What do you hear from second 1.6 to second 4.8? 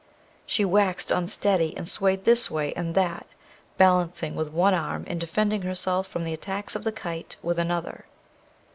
and swayed this way and that, balancing with one